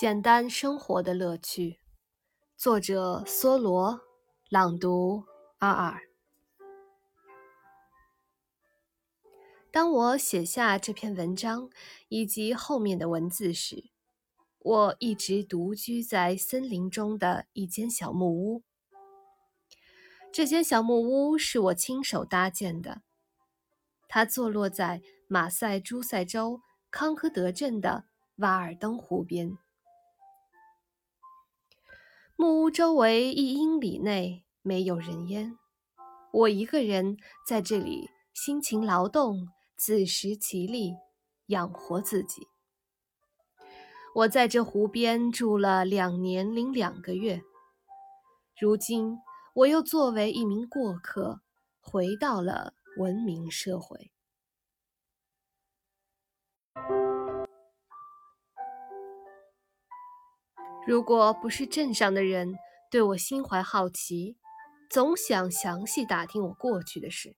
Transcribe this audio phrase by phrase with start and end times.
[0.00, 1.78] 简单生活的乐趣，
[2.56, 4.00] 作者梭罗，
[4.48, 5.24] 朗读
[5.58, 6.00] 阿尔。
[9.70, 11.68] 当我写下这篇文章
[12.08, 13.90] 以及后面的文字时，
[14.60, 18.62] 我一直独居在森林中的一间小木屋。
[20.32, 23.02] 这间小木屋是我亲手搭建的，
[24.08, 28.06] 它坐落在马赛诸塞州康科德镇的
[28.36, 29.58] 瓦尔登湖边。
[32.40, 35.58] 木屋周围一英里内没有人烟，
[36.32, 40.94] 我一个人在这里辛勤劳动，自食其力，
[41.48, 42.48] 养活自己。
[44.14, 47.42] 我在这湖边住了两年零两个月，
[48.58, 49.18] 如今
[49.56, 51.42] 我又作为一名过客，
[51.78, 54.10] 回到了文明社会。
[60.86, 62.58] 如果不是镇上的人
[62.90, 64.36] 对我心怀好奇，
[64.88, 67.36] 总想详细打听我过去的事，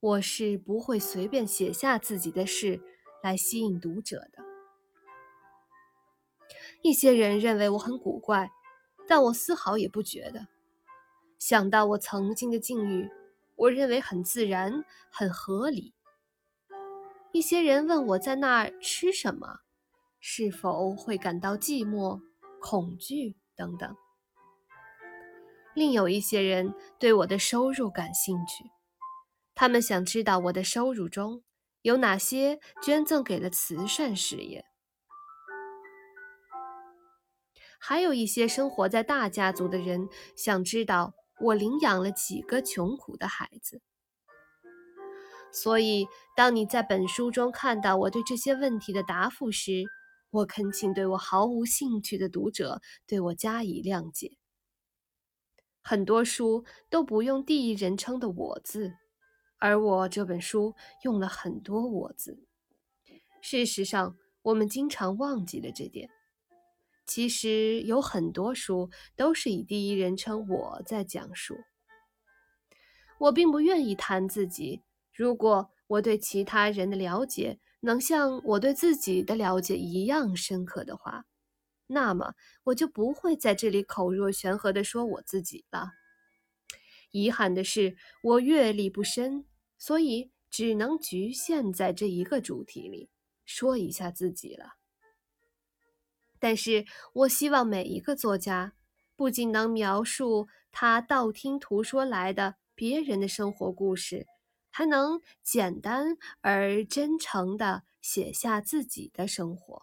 [0.00, 2.80] 我是不会随便写下自己的事
[3.22, 4.42] 来吸引读者的。
[6.82, 8.50] 一些人认为我很古怪，
[9.06, 10.46] 但我丝毫也不觉得。
[11.38, 13.10] 想到我曾经的境遇，
[13.56, 15.92] 我认为很自然，很合理。
[17.32, 19.60] 一些人问我在那儿吃什么，
[20.20, 22.20] 是否会感到寂寞。
[22.62, 23.94] 恐惧等等。
[25.74, 28.64] 另有一些人对我的收入感兴趣，
[29.54, 31.42] 他们想知道我的收入中
[31.82, 34.64] 有哪些捐赠给了慈善事业。
[37.78, 43.82] 还有一些生活在大家族的人想知道我领养了几个穷苦的孩子。
[45.52, 49.84] 所以，当你在本书中看到我对这些问题的答复时，
[50.32, 54.38] 我恳请对我毫无兴趣的读者对我加以谅解。
[55.82, 58.94] 很多书都不用第一人称的“我”字，
[59.58, 62.46] 而我这本书用了很多“我”字。
[63.42, 66.08] 事实上，我们经常忘记了这点。
[67.04, 71.58] 其实有很多书都是以第一人称“我”在讲述。
[73.18, 74.80] 我并不愿意谈自己。
[75.12, 81.24] 如果我对其他人的了解，能像我对自己的了解一样深刻的话，
[81.88, 82.34] 那么
[82.64, 85.90] 我就不会在这里口若悬河地说我自己了。
[87.10, 89.44] 遗憾的是，我阅历不深，
[89.76, 93.10] 所以只能局限在这一个主题里
[93.44, 94.74] 说一下自己了。
[96.38, 98.74] 但是我希望每一个作家
[99.16, 104.26] 不仅能描述他道听途说来的别人的生活故事。
[104.72, 109.82] 还能简单而真诚地写下自己的生活，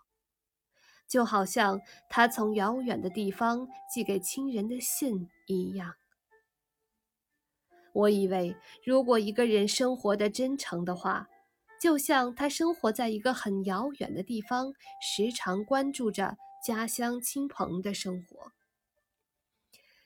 [1.07, 1.79] 就好像
[2.09, 5.95] 他从遥远的地方寄给亲人的信一样。
[7.93, 11.29] 我以为，如果一个人生活的真诚的话，
[11.79, 18.51] 就像他生活在一个很遥远的地方，时常关注着家乡亲朋的生活。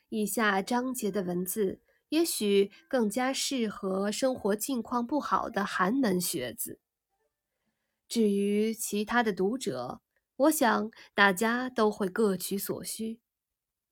[0.09, 1.79] 以下章节的文字。
[2.13, 6.79] 也许更加适合生活境况不好的寒门学子。
[8.07, 9.99] 至于其他的读者，
[10.35, 13.19] 我想大家都会各取所需，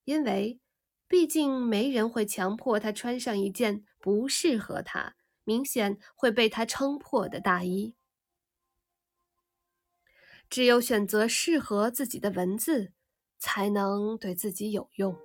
[0.03, 0.59] 因为
[1.07, 7.95] 毕竟没人会强迫他穿上一件不适合他、明显会被他撑破的大衣。
[10.47, 12.93] 只有选择适合自己的文字，
[13.39, 15.17] 才能对自己有用。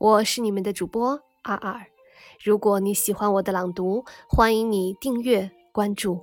[0.00, 1.88] 我是你们的主播阿尔，
[2.42, 6.22] 如果你喜欢我的朗读，欢迎你订阅关注。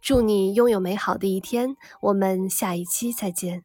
[0.00, 3.62] 祝你拥有美好的一天，我们下一期再见。